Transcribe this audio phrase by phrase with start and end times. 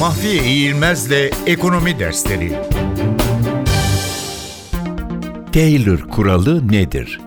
[0.00, 2.58] Mahfiye İğilmez'le Ekonomi Dersleri
[5.52, 7.20] Taylor kuralı nedir?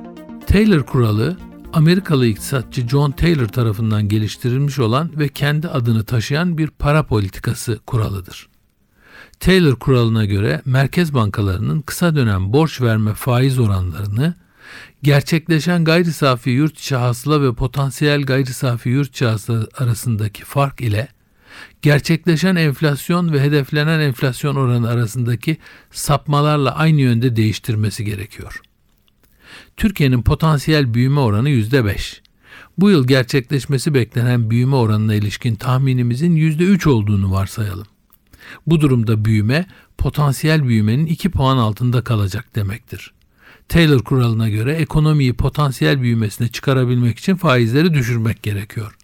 [0.48, 1.38] Taylor kuralı
[1.74, 8.50] Amerikalı iktisatçı John Taylor tarafından geliştirilmiş olan ve kendi adını taşıyan bir para politikası kuralıdır.
[9.40, 14.36] Taylor kuralına göre merkez bankalarının kısa dönem borç verme faiz oranlarını
[15.04, 20.82] gerçekleşen gayri safi yurt içi hasıla ve potansiyel gayri safi yurt içi hasıla arasındaki fark
[20.82, 21.08] ile
[21.82, 25.58] gerçekleşen enflasyon ve hedeflenen enflasyon oranı arasındaki
[25.92, 28.62] sapmalarla aynı yönde değiştirmesi gerekiyor.
[29.78, 32.22] Türkiye'nin potansiyel büyüme oranı %5.
[32.78, 37.88] Bu yıl gerçekleşmesi beklenen büyüme oranına ilişkin tahminimizin %3 olduğunu varsayalım.
[38.68, 39.66] Bu durumda büyüme
[39.98, 43.14] potansiyel büyümenin 2 puan altında kalacak demektir.
[43.70, 48.96] Taylor kuralına göre ekonomiyi potansiyel büyümesine çıkarabilmek için faizleri düşürmek gerekiyor.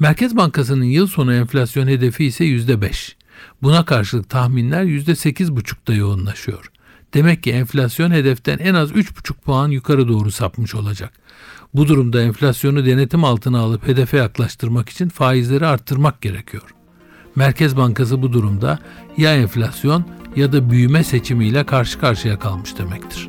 [0.00, 3.14] Merkez Bankası'nın yıl sonu enflasyon hedefi ise %5.
[3.62, 6.70] Buna karşılık tahminler %8,5'da yoğunlaşıyor.
[7.14, 11.12] Demek ki enflasyon hedeften en az 3,5 puan yukarı doğru sapmış olacak.
[11.74, 16.74] Bu durumda enflasyonu denetim altına alıp hedefe yaklaştırmak için faizleri arttırmak gerekiyor.
[17.36, 18.78] Merkez Bankası bu durumda
[19.16, 20.04] ya enflasyon
[20.36, 23.28] ya da büyüme seçimiyle karşı karşıya kalmış demektir.